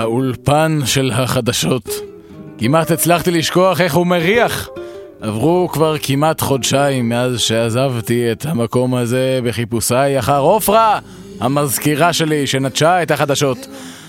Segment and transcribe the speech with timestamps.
[0.00, 1.88] האולפן של החדשות.
[2.58, 4.68] כמעט הצלחתי לשכוח איך הוא מריח.
[5.20, 10.98] עברו כבר כמעט חודשיים מאז שעזבתי את המקום הזה בחיפושיי אחר עופרה,
[11.40, 13.66] המזכירה שלי שנטשה את החדשות.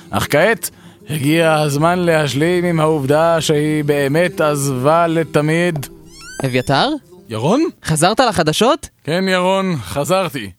[0.10, 0.70] אך כעת
[1.10, 5.88] הגיע הזמן להשלים עם העובדה שהיא באמת עזבה לתמיד.
[6.46, 6.90] אביתר?
[7.30, 7.64] ירון?
[7.86, 8.90] חזרת לחדשות?
[9.04, 10.52] כן, ירון, חזרתי.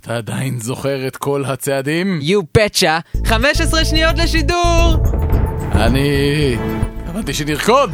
[0.00, 2.18] אתה עדיין זוכר את כל הצעדים?
[2.22, 4.96] יו פצ'ה, 15 שניות לשידור!
[5.72, 6.56] אני...
[7.06, 7.90] הבנתי שנרקוד.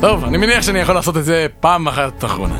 [0.00, 2.58] טוב, אני מניח שאני יכול לעשות את זה פעם אחת אחרונה.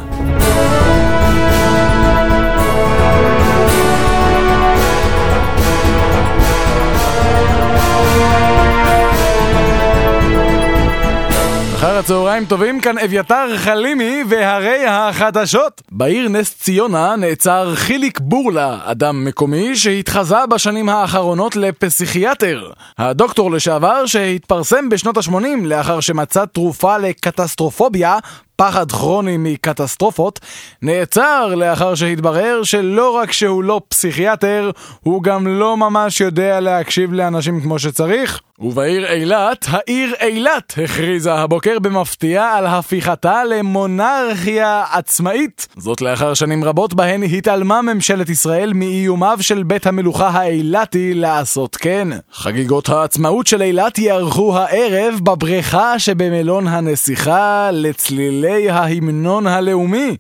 [12.08, 15.82] אחר הצהריים טובים, כאן אביתר חלימי והרי החדשות.
[15.92, 22.70] בעיר נס ציונה נעצר חיליק בורלה, אדם מקומי שהתחזה בשנים האחרונות לפסיכיאטר.
[22.98, 28.18] הדוקטור לשעבר שהתפרסם בשנות ה-80 לאחר שמצא תרופה לקטסטרופוביה,
[28.60, 30.40] פחד כרוני מקטסטרופות,
[30.82, 34.70] נעצר לאחר שהתברר שלא רק שהוא לא פסיכיאטר,
[35.00, 38.40] הוא גם לא ממש יודע להקשיב לאנשים כמו שצריך.
[38.60, 45.68] ובעיר אילת, העיר אילת הכריזה הבוקר במפתיע על הפיכתה למונרכיה עצמאית.
[45.76, 52.08] זאת לאחר שנים רבות בהן התעלמה ממשלת ישראל מאיומיו של בית המלוכה האילתי לעשות כן.
[52.32, 60.16] חגיגות העצמאות של אילת יארחו הערב בבריכה שבמלון הנסיכה לצלילי ההמנון הלאומי.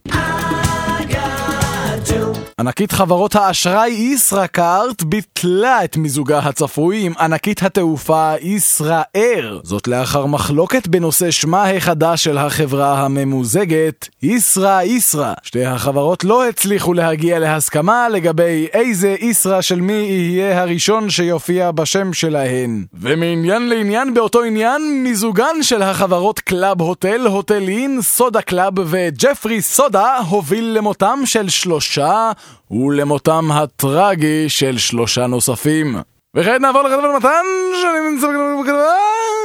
[2.60, 9.60] ענקית חברות האשראי ישראכרט ביטלה את מיזוגה הצפוי עם ענקית התעופה ישראייר.
[9.64, 15.32] זאת לאחר מחלוקת בנושא שמה החדש של החברה הממוזגת, ישרא ישרא.
[15.42, 22.12] שתי החברות לא הצליחו להגיע להסכמה לגבי איזה ישרא של מי יהיה הראשון שיופיע בשם
[22.12, 22.84] שלהן.
[22.94, 30.64] ומעניין לעניין באותו עניין, מיזוגן של החברות קלאב הוטל, הוטלין, סודה קלאב וג'פרי סודה הוביל
[30.64, 32.32] למותם של שלושה
[32.70, 35.96] ולמותם הטרגי של שלושה נוספים.
[36.34, 37.44] וכעת נעבור לכתב מתן,
[37.82, 38.94] שאני נמצא בכתבה...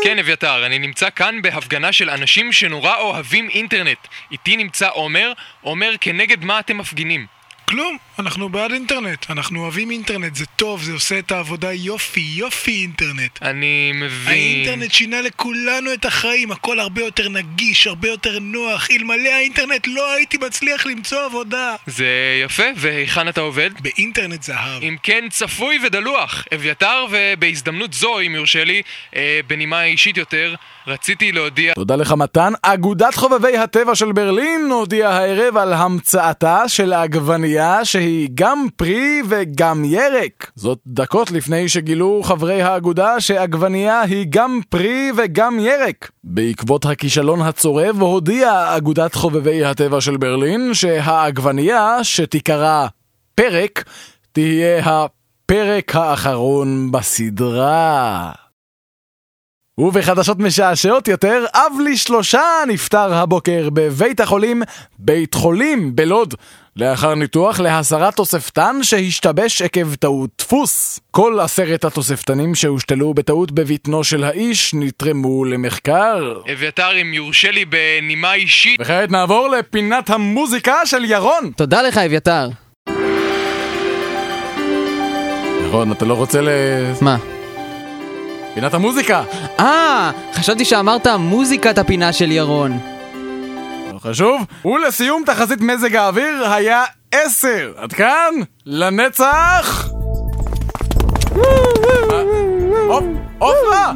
[0.04, 3.98] כן, אביתר, אני נמצא כאן בהפגנה של אנשים שנורא אוהבים אינטרנט.
[4.32, 7.26] איתי נמצא עומר, עומר, כנגד מה אתם מפגינים?
[7.74, 12.72] כלום, אנחנו בעד אינטרנט, אנחנו אוהבים אינטרנט, זה טוב, זה עושה את העבודה יופי, יופי
[12.72, 13.42] אינטרנט.
[13.42, 14.34] אני מבין...
[14.34, 18.88] האינטרנט שינה לכולנו את החיים, הכל הרבה יותר נגיש, הרבה יותר נוח.
[18.92, 21.76] אלמלא האינטרנט לא הייתי מצליח למצוא עבודה.
[21.88, 23.70] זה יפה, והיכן אתה עובד?
[23.80, 24.84] באינטרנט זהב.
[24.84, 26.46] אם כן, צפוי ודלוח.
[26.56, 28.82] אביתר, ובהזדמנות זו, אם יורשה לי,
[29.16, 30.56] אה, בנימה אישית יותר,
[30.88, 31.74] רציתי להודיע...
[31.74, 32.54] תודה לך מתן.
[32.62, 39.86] אגודת חובבי הטבע של ברלין הודיעה הערב על המצאתה של העגבנייה שהיא גם פרי וגם
[39.86, 40.52] ירק.
[40.56, 46.12] זאת דקות לפני שגילו חברי האגודה שעגבנייה היא גם פרי וגם ירק.
[46.24, 52.88] בעקבות הכישלון הצורב הודיעה אגודת חובבי הטבע של ברלין שהעגבנייה, שתיקרא
[53.36, 53.84] פרק,
[54.32, 58.43] תהיה הפרק האחרון בסדרה.
[59.78, 64.64] ובחדשות משעשעות יותר, אב לשלושה נפטר הבוקר בבית החולים
[65.00, 66.34] בית חולים בלוד
[66.76, 71.00] לאחר ניתוח להסרת תוספתן שהשתבש עקב טעות דפוס.
[71.12, 76.34] כל עשרת התוספתנים שהושתלו בטעות בבטנו של האיש נתרמו למחקר.
[76.54, 78.82] אביתר, אם יורשה לי בנימה אישית...
[78.82, 81.52] וכעת נעבור לפינת המוזיקה של ירון.
[81.58, 82.50] תודה לך, אביתר.
[85.64, 86.50] ירון, אתה לא רוצה ל...
[87.02, 87.18] מה?
[88.54, 89.24] פינת המוזיקה!
[89.60, 92.80] אה, חשבתי שאמרת מוזיקת הפינה של ירון.
[93.94, 94.42] לא חשוב.
[94.66, 97.72] ולסיום תחזית מזג האוויר היה 10.
[97.78, 98.34] עד כאן,
[98.66, 99.90] לנצח!
[103.40, 103.92] עופרה!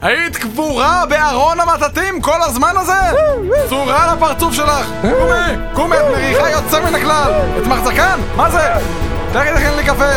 [0.00, 3.18] היית קבורה בארון המטאטים כל הזמן הזה?
[3.68, 4.90] צורה לפרצוף שלך!
[5.02, 5.56] קומי!
[5.74, 7.32] קומי, את מריחה יוצא מן הכלל!
[7.62, 8.18] את מחזקן?
[8.36, 8.68] מה זה?
[9.32, 10.12] תכף תכין לי קפה!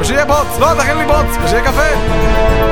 [0.00, 0.58] ושיהיה בוץ!
[0.60, 1.36] לא, תכין לי בוץ!
[1.44, 2.71] ושיהיה קפה!